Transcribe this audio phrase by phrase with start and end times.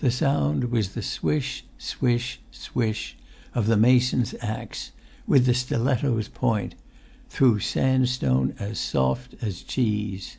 [0.00, 3.16] The sound was the swish, swish, swish
[3.54, 4.90] of the mason's axe,
[5.28, 6.74] with the stiletto's point,
[7.28, 10.38] through sandstone as soft as cheese.